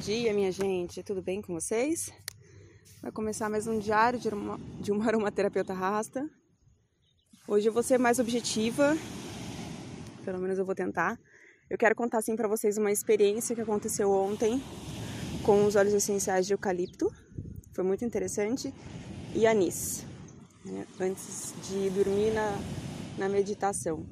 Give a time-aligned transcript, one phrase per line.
[0.00, 2.10] dia, minha gente, tudo bem com vocês?
[3.02, 6.26] Vai começar mais um diário de uma, de uma aromaterapeuta rasta.
[7.46, 8.96] Hoje eu vou ser mais objetiva,
[10.24, 11.20] pelo menos eu vou tentar.
[11.68, 14.62] Eu quero contar assim para vocês uma experiência que aconteceu ontem
[15.44, 17.12] com os óleos essenciais de eucalipto.
[17.74, 18.72] Foi muito interessante.
[19.34, 20.06] E anis,
[20.64, 22.58] né, antes de dormir na,
[23.18, 24.06] na meditação.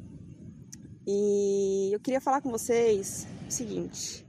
[1.07, 4.28] E eu queria falar com vocês o seguinte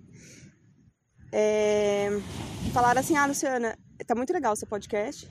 [1.31, 2.09] é,
[2.73, 5.29] falaram assim: Ah, Luciana, tá muito legal seu podcast,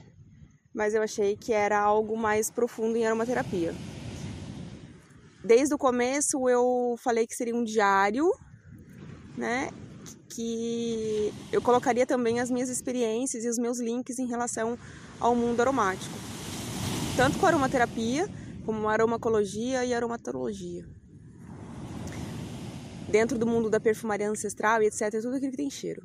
[0.74, 3.74] mas eu achei que era algo mais profundo em aromaterapia.
[5.44, 8.30] Desde o começo eu falei que seria um diário,
[9.36, 9.70] né?
[10.28, 14.78] Que eu colocaria também as minhas experiências e os meus links em relação
[15.18, 16.14] ao mundo aromático,
[17.16, 18.28] tanto com aromaterapia
[18.64, 20.97] como aromacologia e aromatologia
[23.10, 26.02] dentro do mundo da perfumaria ancestral e etc, é tudo aquilo que tem cheiro.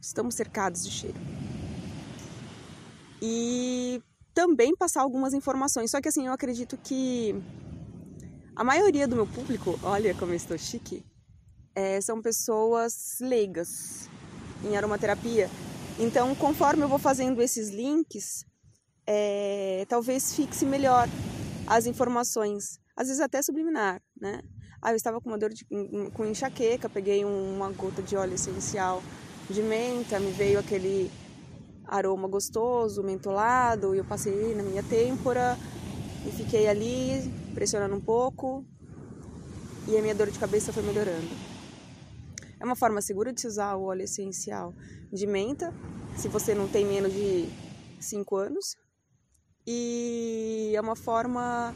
[0.00, 1.18] Estamos cercados de cheiro.
[3.20, 5.90] E também passar algumas informações.
[5.90, 7.34] Só que assim, eu acredito que
[8.54, 11.04] a maioria do meu público, olha como eu estou chique,
[11.74, 14.08] é, são pessoas leigas
[14.64, 15.50] em aromaterapia.
[15.98, 18.44] Então, conforme eu vou fazendo esses links,
[19.06, 21.08] é, talvez fixe melhor
[21.66, 24.40] as informações, às vezes até subliminar, né?
[24.80, 25.66] Ah, eu estava com uma dor de,
[26.14, 29.02] com enxaqueca, peguei uma gota de óleo essencial
[29.50, 31.10] de menta, me veio aquele
[31.84, 35.58] aroma gostoso, mentolado, e eu passei na minha têmpora
[36.26, 38.64] e fiquei ali pressionando um pouco
[39.88, 41.28] e a minha dor de cabeça foi melhorando.
[42.60, 44.74] É uma forma segura de se usar o óleo essencial
[45.12, 45.72] de menta,
[46.16, 47.48] se você não tem menos de
[47.98, 48.76] 5 anos.
[49.66, 51.74] E é uma forma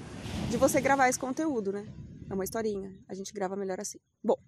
[0.50, 1.86] de você gravar esse conteúdo, né?
[2.32, 2.90] É uma historinha.
[3.06, 3.98] A gente grava melhor assim.
[4.24, 4.38] Bom,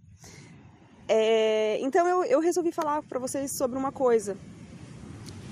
[1.06, 4.38] é, então eu, eu resolvi falar para vocês sobre uma coisa.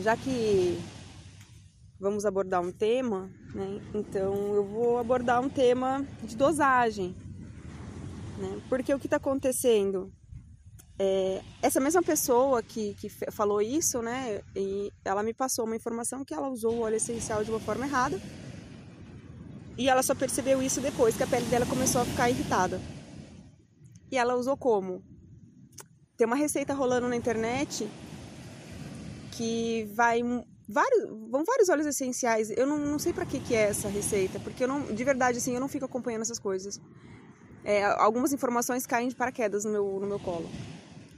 [0.01, 0.81] Já que
[2.01, 3.83] vamos abordar um tema, né?
[3.93, 7.15] Então eu vou abordar um tema de dosagem.
[8.39, 8.63] Né?
[8.67, 10.11] Porque o que está acontecendo?
[10.99, 14.41] É, essa mesma pessoa que, que falou isso, né?
[14.57, 17.85] E ela me passou uma informação que ela usou o óleo essencial de uma forma
[17.85, 18.19] errada
[19.77, 22.81] e ela só percebeu isso depois que a pele dela começou a ficar irritada.
[24.11, 25.03] E ela usou como?
[26.17, 27.89] Tem uma receita rolando na internet
[29.33, 30.23] que vai
[30.69, 32.51] vários, vão vários óleos essenciais.
[32.51, 35.39] Eu não, não sei para que que é essa receita, porque eu não, de verdade
[35.39, 36.81] assim, eu não fico acompanhando essas coisas.
[37.65, 40.49] É, algumas informações caem de paraquedas no meu, no meu colo.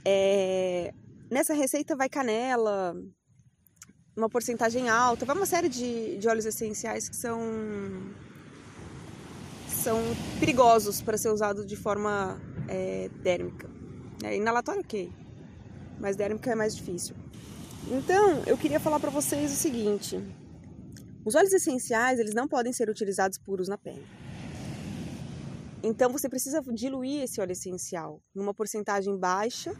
[0.05, 0.93] É,
[1.29, 2.95] nessa receita vai canela,
[4.15, 7.39] uma porcentagem alta, vai uma série de, de óleos essenciais que são
[9.85, 10.01] são
[10.39, 13.69] perigosos para ser usado de forma é, dérmica.
[14.23, 15.11] É, inalatório ok,
[15.99, 17.15] mas dérmica é mais difícil.
[17.91, 20.19] Então, eu queria falar para vocês o seguinte:
[21.23, 24.03] os óleos essenciais eles não podem ser utilizados puros na pele.
[25.83, 29.71] Então, você precisa diluir esse óleo essencial numa porcentagem baixa,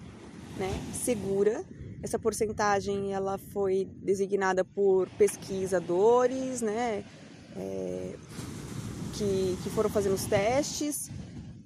[0.55, 1.65] né, segura.
[2.03, 7.03] Essa porcentagem ela foi designada por pesquisadores, né,
[7.55, 8.15] é,
[9.17, 11.09] que, que foram fazendo os testes,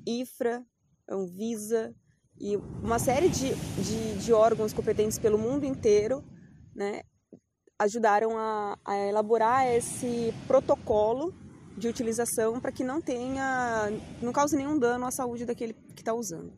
[0.06, 0.64] IFRA,
[1.10, 1.94] Anvisa
[2.40, 6.24] e uma série de, de, de órgãos competentes pelo mundo inteiro,
[6.76, 7.02] né,
[7.78, 11.34] ajudaram a, a elaborar esse protocolo
[11.78, 13.90] de utilização para que não tenha,
[14.22, 16.54] não cause nenhum dano à saúde daquele que está usando.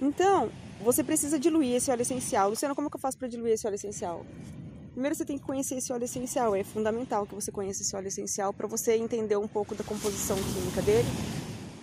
[0.00, 0.50] Então,
[0.80, 2.50] você precisa diluir esse óleo essencial.
[2.50, 4.24] Luciana, como que eu faço para diluir esse óleo essencial?
[4.98, 6.56] Primeiro você tem que conhecer esse óleo essencial.
[6.56, 10.36] É fundamental que você conheça esse óleo essencial para você entender um pouco da composição
[10.36, 11.06] química dele,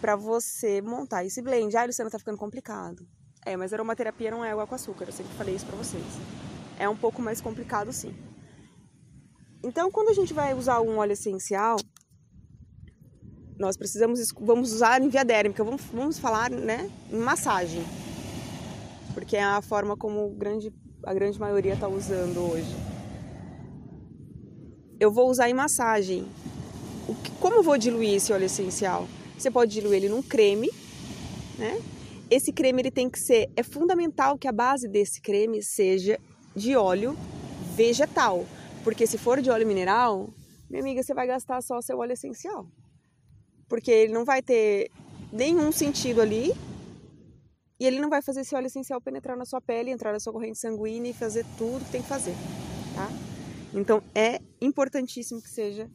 [0.01, 1.77] para você montar esse blend.
[1.77, 3.07] Ah, Luciana, tá ficando complicado.
[3.45, 6.03] É, mas aromaterapia não é água com açúcar, eu sempre falei isso para vocês.
[6.77, 8.13] É um pouco mais complicado sim.
[9.63, 11.77] Então, quando a gente vai usar um óleo essencial,
[13.57, 17.81] nós precisamos vamos usar em via dérmica, vamos, vamos falar, né, em massagem.
[19.13, 20.73] Porque é a forma como grande,
[21.05, 22.94] a grande maioria está usando hoje
[24.99, 26.27] eu vou usar em massagem.
[27.39, 29.07] como eu vou diluir esse óleo essencial?
[29.37, 30.69] Você pode diluir ele num creme,
[31.57, 31.81] né?
[32.29, 36.19] Esse creme ele tem que ser, é fundamental que a base desse creme seja
[36.55, 37.15] de óleo
[37.75, 38.45] vegetal,
[38.83, 40.29] porque se for de óleo mineral,
[40.69, 42.65] minha amiga, você vai gastar só seu óleo essencial,
[43.69, 44.89] porque ele não vai ter
[45.31, 46.53] nenhum sentido ali
[47.79, 50.33] e ele não vai fazer esse óleo essencial penetrar na sua pele, entrar na sua
[50.33, 52.33] corrente sanguínea e fazer tudo que tem que fazer?
[53.75, 55.89] Então é importantíssimo que seja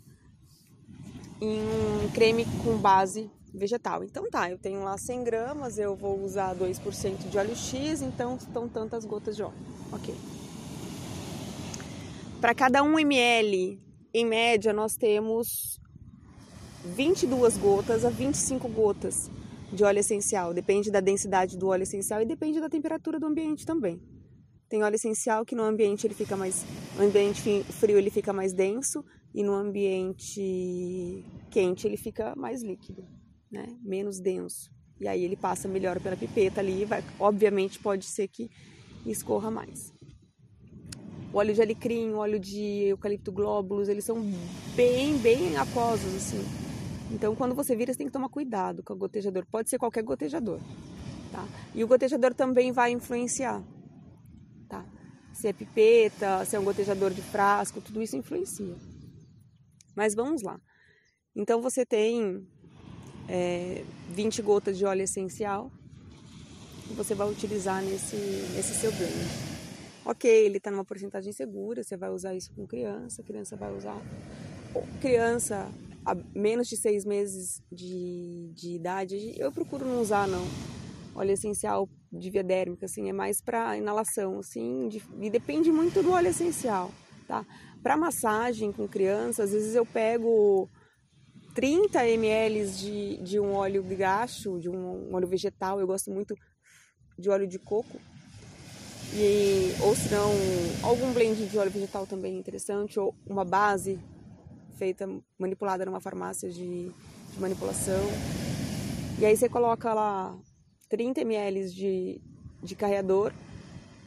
[1.40, 4.04] em um creme com base vegetal.
[4.04, 8.36] Então tá, eu tenho lá 100 gramas, eu vou usar 2% de óleo X, então
[8.36, 9.54] estão tantas gotas de óleo.
[9.90, 10.14] Ok.
[12.38, 13.80] Para cada 1 ml,
[14.12, 15.80] em média, nós temos
[16.84, 19.30] 22 gotas a 25 gotas
[19.72, 20.52] de óleo essencial.
[20.52, 24.00] Depende da densidade do óleo essencial e depende da temperatura do ambiente também.
[24.70, 26.64] Tem óleo essencial que no ambiente ele fica mais,
[26.96, 33.05] no ambiente frio ele fica mais denso e no ambiente quente ele fica mais líquido,
[33.50, 33.67] né?
[33.82, 34.70] Menos denso.
[35.00, 38.49] E aí ele passa melhor pela pipeta ali, vai, obviamente pode ser que
[39.05, 39.93] escorra mais.
[41.32, 44.23] O óleo de alecrim, o óleo de eucalipto glóbulos, eles são
[44.76, 46.44] bem, bem aquosos assim.
[47.11, 49.44] Então, quando você vira, você tem que tomar cuidado com o gotejador.
[49.50, 50.61] Pode ser qualquer gotejador,
[51.32, 51.44] tá?
[51.75, 53.61] E o gotejador também vai influenciar?
[55.40, 58.76] Se é pipeta, se é um gotejador de frasco, tudo isso influencia.
[59.96, 60.60] Mas vamos lá.
[61.34, 62.46] Então, você tem
[63.26, 65.72] é, 20 gotas de óleo essencial
[66.87, 68.16] que você vai utilizar nesse,
[68.54, 69.14] nesse seu blend.
[70.04, 73.98] Ok, ele está numa porcentagem segura, você vai usar isso com criança, criança vai usar.
[75.00, 75.72] Criança
[76.04, 80.44] a menos de seis meses de, de idade, eu procuro não usar não.
[81.14, 86.02] Óleo essencial de via dérmica, assim, é mais para inalação, assim, de, e depende muito
[86.02, 86.90] do óleo essencial,
[87.26, 87.46] tá?
[87.82, 90.68] Para massagem com criança, às vezes eu pego
[91.54, 96.34] 30 ml de, de um óleo gacho, de um, um óleo vegetal, eu gosto muito
[97.16, 98.00] de óleo de coco,
[99.14, 100.30] e, ou se não,
[100.82, 103.98] algum blend de óleo vegetal também é interessante, ou uma base
[104.76, 105.08] feita,
[105.38, 108.00] manipulada numa farmácia de, de manipulação.
[109.18, 110.38] E aí você coloca lá
[110.90, 112.20] 30 ml de,
[112.62, 113.32] de carreador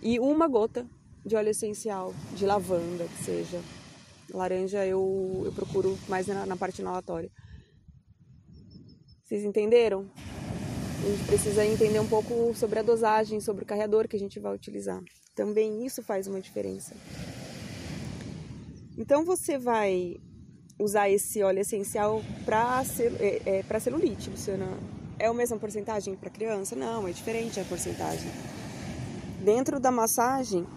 [0.01, 0.85] e uma gota
[1.25, 3.61] de óleo essencial, de lavanda, que seja.
[4.31, 7.31] Laranja eu, eu procuro mais na, na parte inalatória.
[9.23, 10.05] Vocês entenderam?
[10.17, 14.39] A gente precisa entender um pouco sobre a dosagem, sobre o carreador que a gente
[14.39, 15.01] vai utilizar.
[15.35, 16.93] Também isso faz uma diferença.
[18.97, 20.17] Então você vai
[20.79, 22.83] usar esse óleo essencial para
[23.19, 24.67] é, é, celulite, Luciana.
[25.23, 26.75] É a mesma porcentagem para criança?
[26.75, 28.29] Não, é diferente a porcentagem.
[29.41, 30.67] Dentro da massagem,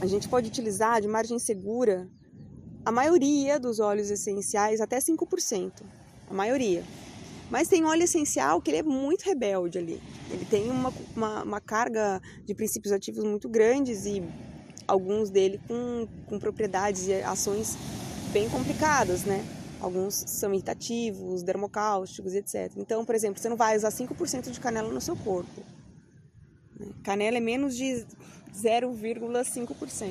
[0.00, 2.08] a gente pode utilizar de margem segura
[2.86, 5.72] a maioria dos óleos essenciais, até 5%.
[6.30, 6.82] A maioria.
[7.50, 10.00] Mas tem óleo essencial que ele é muito rebelde ali.
[10.30, 14.22] Ele tem uma, uma, uma carga de princípios ativos muito grandes e
[14.88, 17.76] alguns dele com, com propriedades e ações
[18.32, 19.44] bem complicadas, né?
[19.80, 22.70] Alguns são irritativos, dermocáusticos, etc.
[22.76, 25.62] Então, por exemplo, você não vai usar 5% de canela no seu corpo.
[26.78, 26.92] Né?
[27.02, 28.04] Canela é menos de
[28.54, 30.10] 0,5%.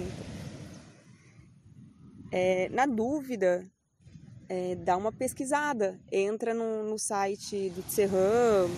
[2.32, 3.64] É, na dúvida,
[4.48, 6.00] é, dá uma pesquisada.
[6.12, 8.70] Entra no, no site do Tserram,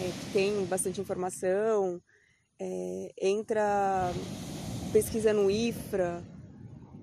[0.00, 2.00] é, que tem bastante informação.
[2.58, 4.10] É, entra,
[4.92, 6.22] pesquisa no IFRA,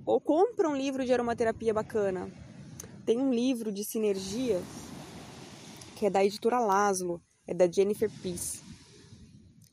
[0.06, 2.49] ou compra um livro de aromaterapia bacana.
[3.10, 4.62] Tem um livro de sinergia
[5.96, 8.62] que é da editora Laszlo, é da Jennifer Peace.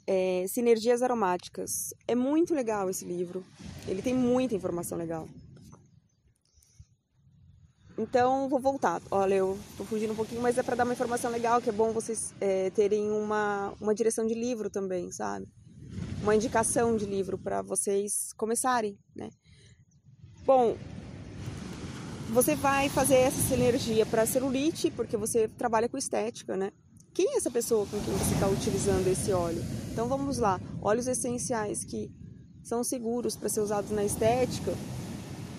[0.07, 1.93] É, Sinergias Aromáticas.
[2.09, 3.45] É muito legal esse livro.
[3.87, 5.29] Ele tem muita informação legal.
[7.99, 9.03] Então, vou voltar.
[9.11, 11.73] Olha, eu tô fugindo um pouquinho, mas é para dar uma informação legal, que é
[11.75, 15.47] bom vocês é, terem uma, uma direção de livro também, sabe?
[16.23, 19.29] Uma indicação de livro para vocês começarem, né?
[20.47, 20.75] Bom,
[22.31, 26.73] você vai fazer essa sinergia para celulite, porque você trabalha com estética, né?
[27.15, 29.63] Quem é essa pessoa com quem você está utilizando esse óleo?
[29.93, 32.11] Então vamos lá, óleos essenciais que
[32.63, 34.73] são seguros para ser usados na estética,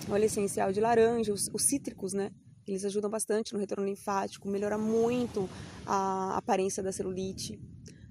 [0.08, 2.30] óleo essencial de laranja, os, os cítricos, né?
[2.66, 5.48] Eles ajudam bastante no retorno linfático, melhora muito
[5.86, 7.58] a aparência da celulite,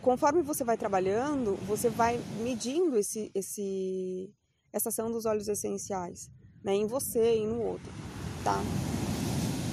[0.01, 4.33] conforme você vai trabalhando, você vai medindo esse, esse,
[4.73, 6.31] essa ação dos óleos essenciais,
[6.63, 7.93] né, em você e no outro,
[8.43, 8.61] tá?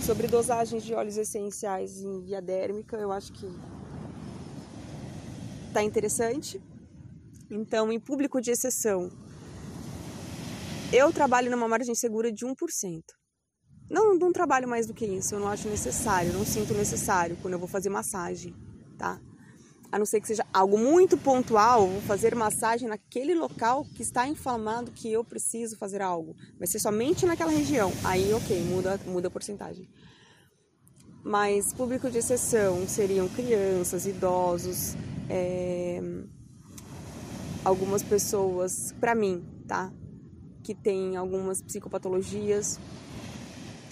[0.06, 3.48] Sobre dosagens de óleos essenciais em via dérmica, eu acho que
[5.72, 6.62] tá interessante.
[7.50, 9.12] Então, em público de exceção,
[10.92, 12.56] eu trabalho numa margem segura de 1%.
[13.90, 17.54] Não, não trabalho mais do que isso, eu não acho necessário, não sinto necessário quando
[17.54, 18.56] eu vou fazer massagem,
[18.98, 19.20] tá?
[19.92, 24.26] A não ser que seja algo muito pontual, vou fazer massagem naquele local que está
[24.26, 26.34] inflamado que eu preciso fazer algo.
[26.58, 27.92] Vai ser somente naquela região.
[28.06, 29.90] Aí, ok, muda, muda a porcentagem.
[31.22, 34.96] Mas público de exceção seriam crianças, idosos,
[35.30, 36.02] é...
[37.66, 39.92] algumas pessoas, para mim, tá?
[40.64, 42.80] Que tem algumas psicopatologias,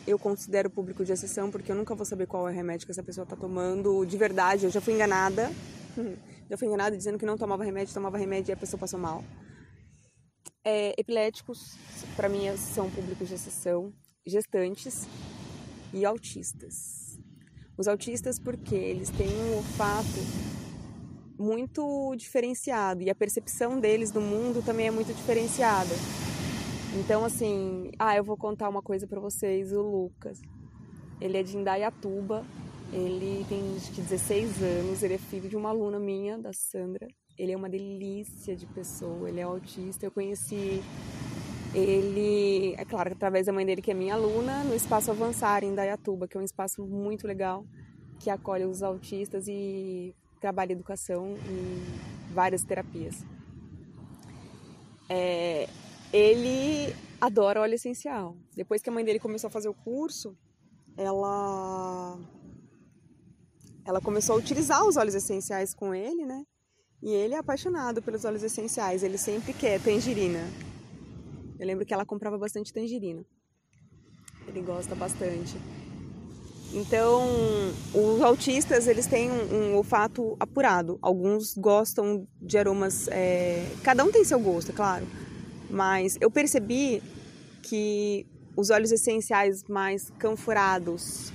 [0.05, 2.91] eu considero público de exceção porque eu nunca vou saber qual é o remédio que
[2.91, 4.05] essa pessoa está tomando.
[4.05, 5.51] De verdade, eu já fui enganada.
[6.49, 9.23] Já fui enganada dizendo que não tomava remédio, tomava remédio e a pessoa passou mal.
[10.65, 11.77] É, epiléticos,
[12.15, 13.93] para mim, são públicos de exceção.
[14.25, 15.07] Gestantes
[15.93, 17.19] e autistas.
[17.77, 20.19] Os autistas, porque eles têm um olfato
[21.38, 25.93] muito diferenciado e a percepção deles do mundo também é muito diferenciada.
[26.98, 29.72] Então, assim, ah, eu vou contar uma coisa para vocês.
[29.72, 30.41] O Lucas,
[31.22, 32.43] ele é de Indaiatuba,
[32.91, 37.08] ele tem acho que 16 anos, ele é filho de uma aluna minha, da Sandra.
[37.38, 40.05] Ele é uma delícia de pessoa, ele é autista.
[40.05, 40.81] Eu conheci
[41.74, 45.69] ele, é claro, através da mãe dele, que é minha aluna, no Espaço Avançar, em
[45.69, 47.63] Indaiatuba, que é um espaço muito legal,
[48.19, 53.24] que acolhe os autistas e trabalha educação e várias terapias.
[55.08, 55.67] É,
[56.11, 58.35] ele adora óleo essencial.
[58.55, 60.37] Depois que a mãe dele começou a fazer o curso,
[60.97, 62.17] ela
[63.85, 66.43] ela começou a utilizar os óleos essenciais com ele, né?
[67.01, 70.47] E ele é apaixonado pelos óleos essenciais, ele sempre quer tangerina.
[71.57, 73.25] Eu lembro que ela comprava bastante tangerina.
[74.47, 75.57] Ele gosta bastante.
[76.71, 77.23] Então,
[77.93, 80.99] os autistas, eles têm um, um olfato apurado.
[81.01, 83.07] Alguns gostam de aromas...
[83.07, 83.65] É...
[83.83, 85.07] Cada um tem seu gosto, é claro.
[85.69, 87.01] Mas eu percebi
[87.61, 91.31] que os óleos essenciais mais canforados,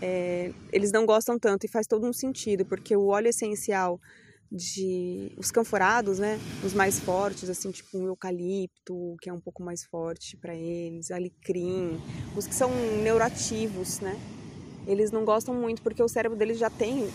[0.00, 4.00] é, eles não gostam tanto e faz todo um sentido, porque o óleo essencial
[4.50, 9.62] de os canforados, né, os mais fortes, assim, tipo o eucalipto, que é um pouco
[9.62, 12.00] mais forte para eles, alecrim,
[12.36, 12.70] os que são
[13.02, 14.16] neuroativos, né,
[14.86, 17.08] eles não gostam muito porque o cérebro deles já tem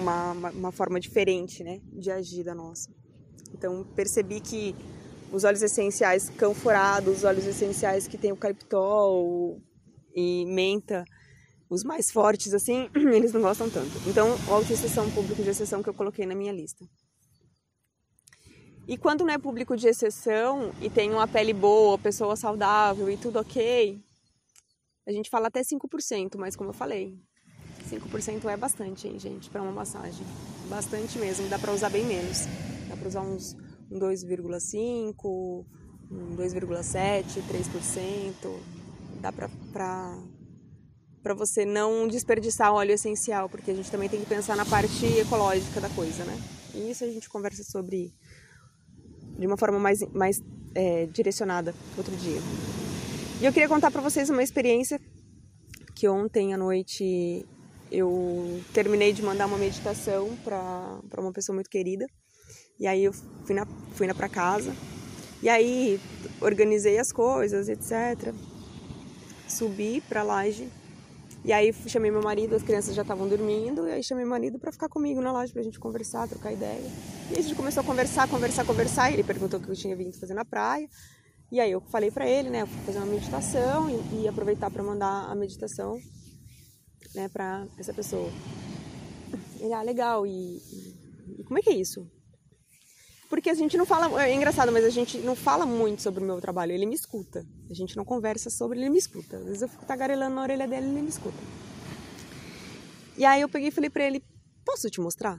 [0.00, 2.90] uma, uma, uma forma diferente, né, de agir da nossa.
[3.52, 4.74] Então percebi que
[5.32, 9.60] os óleos essenciais canforados, os óleos essenciais que tem o
[10.14, 11.04] e menta,
[11.70, 13.90] os mais fortes, assim, eles não gostam tanto.
[14.06, 16.84] Então, o autista são um público de exceção que eu coloquei na minha lista.
[18.86, 23.18] E quando não é público de exceção e tem uma pele boa, pessoa saudável e
[23.18, 24.00] tudo ok,
[25.06, 27.14] a gente fala até 5%, mas como eu falei,
[27.88, 30.26] 5% é bastante, hein, gente, para uma massagem.
[30.68, 32.46] Bastante mesmo, dá para usar bem menos.
[32.88, 33.54] Dá para usar uns
[33.90, 35.64] 2,5%,
[36.10, 38.60] um 2,7%, 3%.
[39.20, 39.48] Dá para
[41.34, 45.80] você não desperdiçar óleo essencial, porque a gente também tem que pensar na parte ecológica
[45.80, 46.38] da coisa, né?
[46.74, 48.12] E isso a gente conversa sobre
[49.38, 50.42] de uma forma mais, mais
[50.74, 52.40] é, direcionada outro dia.
[53.40, 55.00] E eu queria contar para vocês uma experiência
[55.94, 57.46] que ontem à noite
[57.90, 62.06] eu terminei de mandar uma meditação para uma pessoa muito querida.
[62.78, 64.74] E aí eu fui na, fui na pra casa.
[65.42, 66.00] E aí
[66.40, 68.34] organizei as coisas, etc.
[69.48, 70.68] Subi pra laje.
[71.44, 74.58] E aí chamei meu marido, as crianças já estavam dormindo, e aí chamei meu marido
[74.58, 76.90] para ficar comigo na laje pra gente conversar, trocar ideia.
[77.30, 79.94] E a gente começou a conversar, conversar, conversar, e ele perguntou o que eu tinha
[79.94, 80.88] vindo fazer na praia.
[81.50, 85.30] E aí eu falei para ele, né, fazer uma meditação e, e aproveitar para mandar
[85.30, 85.98] a meditação,
[87.14, 88.30] né, para essa pessoa.
[89.60, 90.60] Ele, ah, legal, e,
[91.38, 92.06] E como é que é isso?
[93.28, 96.26] Porque a gente não fala, é engraçado, mas a gente não fala muito sobre o
[96.26, 97.44] meu trabalho, ele me escuta.
[97.70, 99.36] A gente não conversa sobre, ele me escuta.
[99.36, 101.36] Às vezes eu fico tagarelando na orelha dele, ele me escuta.
[103.18, 104.22] E aí eu peguei e falei pra ele,
[104.64, 105.38] posso te mostrar?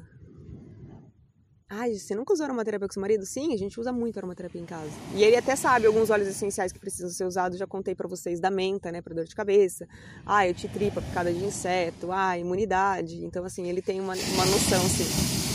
[1.72, 3.26] Ai, você nunca usou aromaterapia com seu marido?
[3.26, 4.92] Sim, a gente usa muito aromaterapia em casa.
[5.14, 8.40] E ele até sabe alguns óleos essenciais que precisam ser usados, já contei para vocês
[8.40, 9.88] da menta, né, para dor de cabeça.
[10.26, 13.24] Ah, eu te tripa picada de inseto, ah, imunidade.
[13.24, 15.49] Então, assim, ele tem uma, uma noção, sim.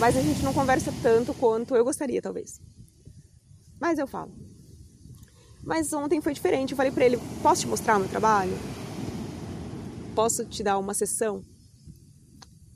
[0.00, 2.60] Mas a gente não conversa tanto quanto eu gostaria, talvez.
[3.78, 4.32] Mas eu falo.
[5.62, 6.72] Mas ontem foi diferente.
[6.72, 8.52] Eu falei para ele: posso te mostrar o meu trabalho?
[10.14, 11.44] Posso te dar uma sessão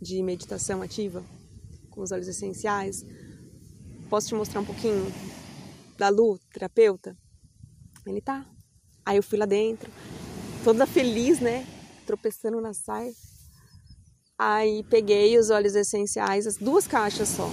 [0.00, 1.24] de meditação ativa?
[1.94, 3.06] com os óleos essenciais.
[4.10, 5.06] Posso te mostrar um pouquinho
[5.96, 7.16] da Lu, terapeuta?
[8.04, 8.44] Ele tá.
[9.06, 9.90] Aí eu fui lá dentro,
[10.62, 11.66] toda feliz, né?
[12.04, 13.12] Tropeçando na saia.
[14.38, 17.48] Aí peguei os óleos essenciais, as duas caixas só,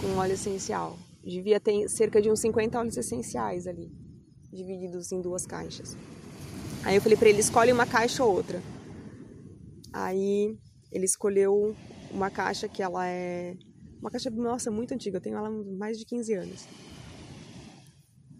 [0.00, 0.98] com óleo essencial.
[1.22, 3.92] Devia ter cerca de uns 50 óleos essenciais ali,
[4.52, 5.96] divididos em duas caixas.
[6.82, 8.60] Aí eu falei para ele: escolhe uma caixa ou outra.
[9.92, 10.58] Aí
[10.90, 11.76] ele escolheu
[12.10, 13.56] uma caixa que ela é
[14.00, 16.66] uma caixa, nossa, muito antiga, eu tenho ela há mais de 15 anos.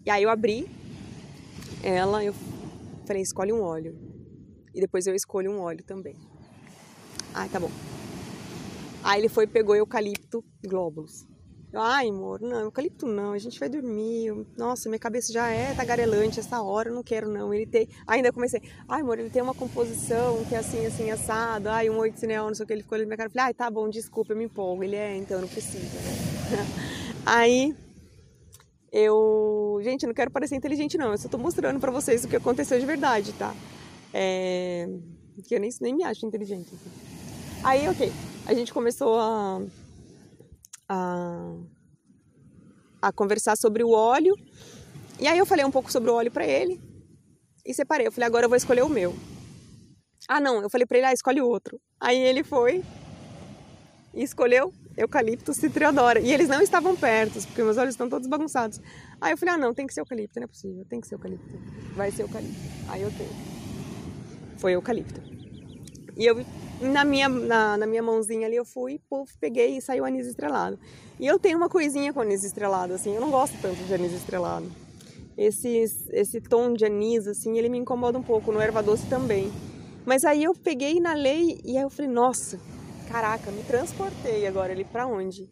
[0.03, 0.67] E aí eu abri
[1.83, 2.33] ela, eu
[3.05, 3.95] falei, escolhe um óleo.
[4.73, 6.15] E depois eu escolho um óleo também.
[7.33, 7.71] Ah, tá bom.
[9.03, 11.25] Aí ele foi pegou eucalipto glóbulos.
[11.73, 14.45] Ai, amor, não, eucalipto não, a gente vai dormir.
[14.57, 17.53] Nossa, minha cabeça já é tagarelante essa hora, eu não quero não.
[17.53, 17.87] Ele tem.
[18.05, 21.69] Ainda comecei, ai, amor, ele tem uma composição que é assim, assim, assado.
[21.69, 22.73] Ai, um oito cineal, não sei o que.
[22.73, 23.27] Ele ficou ali na minha cara.
[23.29, 24.83] Eu falei, ai, tá bom, desculpa, eu me empolgo.
[24.83, 25.79] Ele é, então, não precisa,
[26.51, 26.67] né?
[27.25, 27.73] Aí
[28.91, 29.79] eu.
[29.81, 31.13] Gente, eu não quero parecer inteligente, não.
[31.13, 33.55] Eu só tô mostrando pra vocês o que aconteceu de verdade, tá?
[34.13, 34.89] É.
[35.47, 36.69] Que eu nem, nem me acho inteligente.
[37.63, 38.11] Aí, ok.
[38.45, 39.61] A gente começou a
[40.91, 41.55] a,
[43.01, 44.35] a conversar sobre o óleo.
[45.19, 46.81] E aí eu falei um pouco sobre o óleo para ele
[47.65, 48.07] e separei.
[48.07, 49.15] Eu falei, agora eu vou escolher o meu.
[50.27, 51.79] Ah, não, eu falei para ele, ah, escolhe outro.
[51.99, 52.83] Aí ele foi
[54.13, 56.19] e escolheu eucalipto citriodora.
[56.19, 58.81] E eles não estavam perto, porque meus olhos estão todos bagunçados.
[59.21, 61.15] Aí eu falei, ah, não, tem que ser eucalipto, não é possível, tem que ser
[61.15, 61.57] eucalipto.
[61.95, 62.59] Vai ser eucalipto.
[62.89, 63.29] Aí eu tenho.
[64.57, 65.30] Foi eucalipto.
[66.17, 66.45] E eu
[66.81, 70.79] na minha, na, na, minha mãozinha ali eu fui, puf, peguei e saiu anis estrelado.
[71.19, 74.11] E eu tenho uma coisinha com anis estrelado, assim, eu não gosto tanto de anis
[74.11, 74.65] estrelado.
[75.37, 79.51] Esse, esse tom de anis, assim, ele me incomoda um pouco, no erva doce também.
[80.05, 82.59] Mas aí eu peguei na lei e aí eu falei, nossa,
[83.07, 85.49] caraca, me transportei agora ali para onde?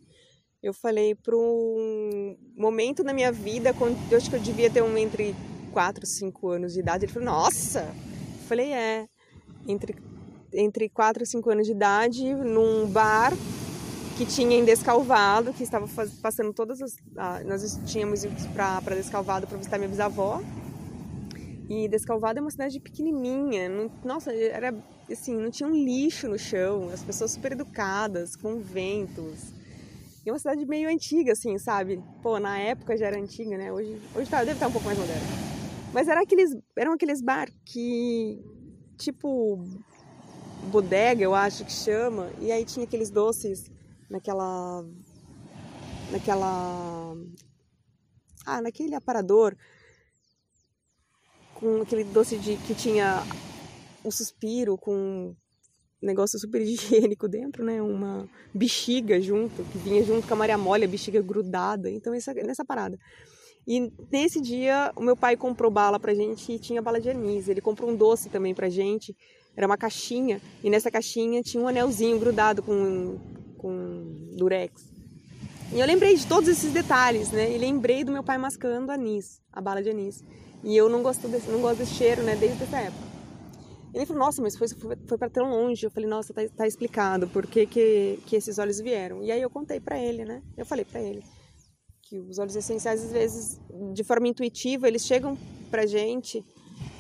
[0.62, 4.82] Eu falei para um momento na minha vida, quando eu acho que eu devia ter
[4.82, 5.34] um entre
[5.72, 7.06] 4 e 5 anos de idade.
[7.06, 7.82] Ele falou, nossa!
[7.82, 9.08] Eu falei, é,
[9.68, 9.96] entre
[10.54, 13.34] entre 4 e 5 anos de idade, num bar
[14.18, 15.88] que tinha em Descalvado, que estava
[16.22, 16.96] passando todas as.
[17.46, 20.42] Nós tínhamos ido para Descalvado para visitar minha bisavó.
[21.70, 23.70] E Descalvado é uma cidade pequenininha.
[23.70, 24.76] Não, nossa, era
[25.10, 29.54] assim, não tinha um lixo no chão, as pessoas super educadas, conventos.
[30.26, 32.04] E é uma cidade meio antiga, assim, sabe?
[32.22, 33.72] Pô, na época já era antiga, né?
[33.72, 35.28] Hoje, hoje tá, deve estar um pouco mais moderna.
[35.94, 38.44] Mas era aqueles, eram aqueles bar que,
[38.98, 39.64] tipo,
[40.68, 43.72] bodega, eu acho que chama, e aí tinha aqueles doces
[44.10, 44.84] naquela
[46.12, 47.16] naquela
[48.46, 49.56] ah, naquele aparador
[51.54, 53.22] com aquele doce de que tinha
[54.04, 55.36] um suspiro com
[56.02, 57.82] um negócio super higiênico dentro, né?
[57.82, 61.90] Uma bexiga junto, que vinha junto com a Maria Mole, a bexiga grudada.
[61.90, 62.98] Então, essa, nessa parada.
[63.68, 67.50] E nesse dia, o meu pai comprou bala pra gente e tinha bala de anis.
[67.50, 69.16] Ele comprou um doce também pra gente
[69.56, 73.18] era uma caixinha e nessa caixinha tinha um anelzinho grudado com,
[73.58, 74.90] com durex.
[75.72, 77.54] E eu lembrei de todos esses detalhes, né?
[77.54, 80.24] E lembrei do meu pai mascando anis, a bala de anis.
[80.64, 82.36] E eu não gosto desse, não gosto desse cheiro, né?
[82.36, 83.10] Desde essa época.
[83.94, 85.86] Ele falou, nossa, mas foi, foi, para tão longe.
[85.86, 89.24] Eu falei, nossa, tá, tá explicado por que, que, que esses óleos vieram.
[89.24, 90.42] E aí eu contei para ele, né?
[90.58, 91.24] Eu falei para ele
[92.10, 93.62] que os óleos essenciais, às vezes,
[93.94, 95.38] de forma intuitiva, eles chegam
[95.70, 96.44] pra gente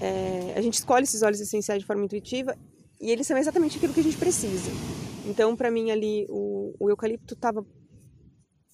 [0.02, 2.58] é, a gente escolhe esses óleos essenciais de forma intuitiva
[3.00, 4.72] e eles são exatamente aquilo que a gente precisa.
[5.26, 7.66] Então, para mim ali, o, o eucalipto estava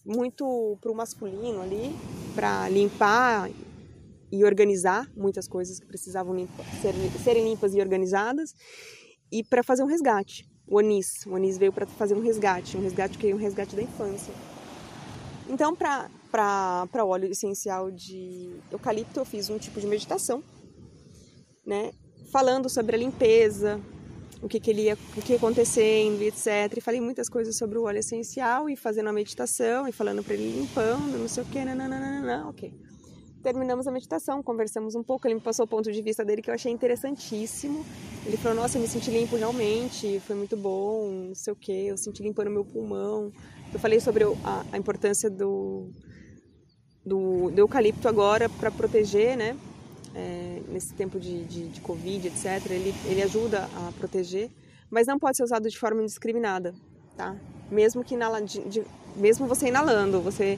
[0.06, 1.96] muito para o masculino ali,
[2.36, 3.50] para limpar
[4.32, 8.54] e organizar muitas coisas que precisavam limpa, ser, serem limpas e organizadas
[9.32, 10.48] e para fazer um resgate.
[10.68, 13.76] O anis, o anis veio para fazer um resgate, um resgate que é um resgate
[13.76, 14.34] da infância.
[15.48, 20.44] Então, para óleo essencial de eucalipto, eu fiz um tipo de meditação
[21.66, 21.92] né?
[22.32, 23.80] Falando sobre a limpeza,
[24.42, 26.78] o que, que ele ia, o que ia acontecendo, etc.
[26.78, 30.34] E falei muitas coisas sobre o óleo essencial e fazendo a meditação e falando para
[30.34, 32.74] ele limpando, não sei o que, não, ok.
[33.42, 36.50] Terminamos a meditação, conversamos um pouco, ele me passou o ponto de vista dele que
[36.50, 37.86] eu achei interessantíssimo.
[38.26, 41.88] Ele falou, nossa, eu me senti limpo realmente, foi muito bom, não sei o que,
[41.88, 43.32] eu senti limpando meu pulmão.
[43.72, 45.90] Eu falei sobre a, a importância do,
[47.06, 49.56] do, do eucalipto agora para proteger, né?
[50.18, 52.72] É, nesse tempo de, de, de, Covid, etc.
[52.72, 54.50] Ele, ele ajuda a proteger,
[54.90, 56.74] mas não pode ser usado de forma indiscriminada,
[57.18, 57.36] tá?
[57.70, 58.84] Mesmo que inala, de, de,
[59.18, 60.58] mesmo você inalando, você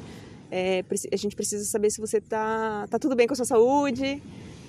[0.51, 4.21] é, a gente precisa saber se você tá, tá tudo bem com a sua saúde,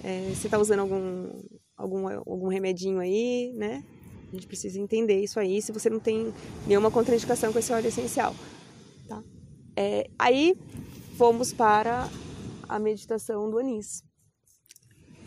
[0.03, 1.31] é, se tá usando algum,
[1.77, 3.85] algum, algum remedinho aí, né?
[4.31, 6.33] A gente precisa entender isso aí, se você não tem
[6.66, 8.35] nenhuma contraindicação com esse óleo essencial,
[9.09, 9.22] tá?
[9.77, 10.57] É, aí
[11.16, 12.09] fomos para
[12.68, 14.08] a meditação do anis.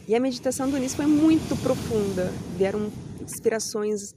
[0.08, 2.32] E a meditação do anis foi muito profunda.
[2.58, 4.14] Vieram inspirações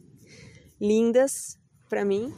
[0.81, 2.33] lindas para mim.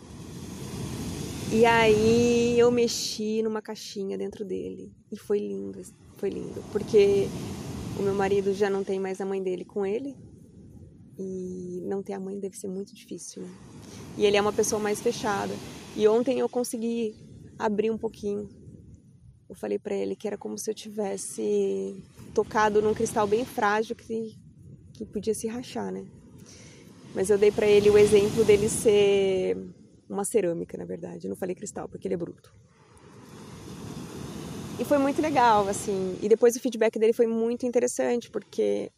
[1.52, 5.80] E aí eu mexi numa caixinha dentro dele e foi lindo,
[6.16, 7.28] foi lindo, porque
[7.96, 10.16] o meu marido já não tem mais a mãe dele com ele
[11.16, 13.48] e não ter a mãe deve ser muito difícil, né?
[14.18, 15.54] E ele é uma pessoa mais fechada.
[15.94, 17.14] E ontem eu consegui
[17.56, 18.48] abrir um pouquinho
[19.48, 22.02] eu falei para ele que era como se eu tivesse
[22.36, 24.36] tocado num cristal bem frágil que,
[24.92, 26.04] que podia se rachar, né?
[27.14, 29.56] Mas eu dei para ele o exemplo dele ser
[30.06, 31.26] uma cerâmica, na verdade.
[31.26, 32.54] Eu não falei cristal, porque ele é bruto.
[34.78, 36.18] E foi muito legal, assim.
[36.20, 38.92] E depois o feedback dele foi muito interessante, porque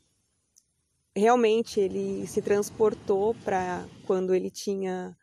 [1.14, 5.16] realmente ele se transportou para quando ele tinha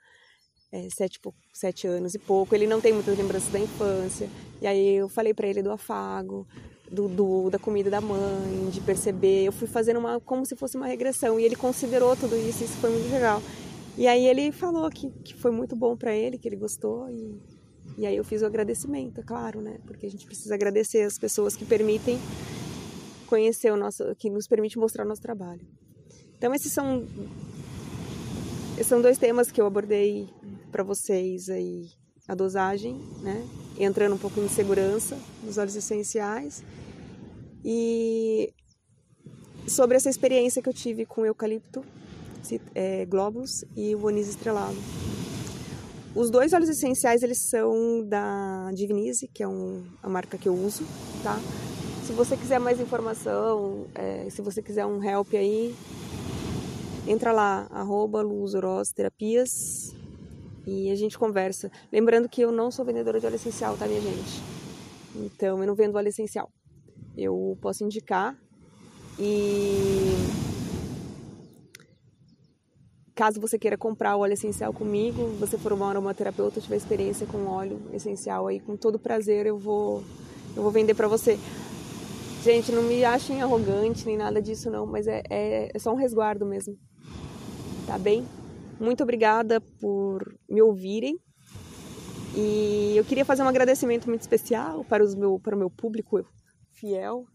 [0.72, 1.20] é, sete,
[1.52, 2.56] sete anos e pouco.
[2.56, 4.30] Ele não tem muitas lembranças da infância.
[4.62, 6.48] E aí eu falei para ele do afago,
[6.92, 9.46] do, do, da comida da mãe, de perceber.
[9.46, 11.40] Eu fui fazendo uma como se fosse uma regressão.
[11.40, 13.42] E ele considerou tudo isso, isso foi muito legal.
[13.98, 17.10] E aí ele falou que, que foi muito bom para ele, que ele gostou.
[17.10, 17.42] E,
[17.98, 19.78] e aí eu fiz o agradecimento, é claro, né?
[19.86, 22.20] Porque a gente precisa agradecer as pessoas que permitem
[23.28, 25.62] conhecer o nosso, que nos permite mostrar o nosso trabalho.
[26.38, 27.06] Então esses são
[28.74, 30.28] esses são dois temas que eu abordei
[30.72, 31.88] para vocês aí
[32.28, 33.46] a dosagem, né?
[33.78, 36.64] Entrando um pouco em segurança nos óleos essenciais
[37.64, 38.54] e
[39.68, 41.84] sobre essa experiência que eu tive com eucalipto
[42.74, 44.78] é, globus e o anis estrelado.
[46.16, 50.56] Os dois óleos essenciais eles são da Divinize, que é um, a marca que eu
[50.56, 50.84] uso,
[51.22, 51.38] tá?
[52.06, 55.76] Se você quiser mais informação, é, se você quiser um help aí,
[57.08, 58.24] entra lá, arroba
[58.96, 59.94] Terapias
[60.66, 61.72] e a gente conversa.
[61.92, 64.42] Lembrando que eu não sou vendedora de óleo essencial, tá, minha gente?
[65.16, 66.52] Então, eu não vendo óleo essencial.
[67.16, 68.38] Eu posso indicar
[69.18, 70.14] e
[73.16, 77.46] caso você queira comprar o óleo essencial comigo, você for uma aromaterapeuta, tiver experiência com
[77.46, 80.04] óleo essencial aí, com todo prazer eu vou
[80.56, 81.40] eu vou vender para você.
[82.44, 85.96] Gente, não me achem arrogante nem nada disso não, mas é, é, é só um
[85.96, 86.78] resguardo mesmo.
[87.88, 88.26] Tá bem?
[88.80, 91.18] Muito obrigada por me ouvirem.
[92.36, 96.26] E eu queria fazer um agradecimento muito especial para, os meu, para o meu público
[96.72, 97.26] fiel.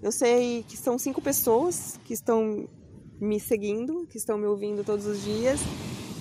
[0.00, 2.68] Eu sei que são cinco pessoas que estão
[3.20, 5.60] me seguindo, que estão me ouvindo todos os dias.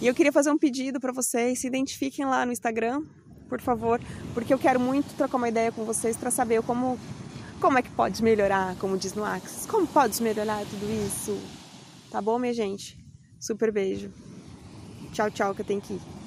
[0.02, 3.04] E eu queria fazer um pedido para vocês, se identifiquem lá no Instagram,
[3.48, 4.02] por favor,
[4.34, 6.98] porque eu quero muito trocar uma ideia com vocês para saber como
[7.62, 9.66] como é que pode melhorar, como diz no Axis.
[9.66, 11.40] Como pode melhorar tudo isso?
[12.12, 12.98] Tá bom, minha gente?
[13.40, 14.12] Super beijo.
[15.14, 16.23] Tchau, tchau, que eu tenho que ir.